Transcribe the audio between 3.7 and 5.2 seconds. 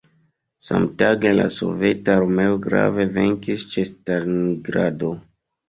ĉe Stalingrado.